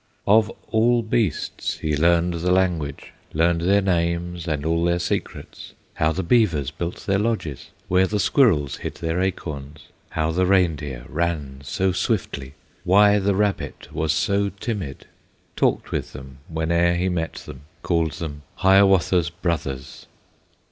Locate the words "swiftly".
11.91-12.55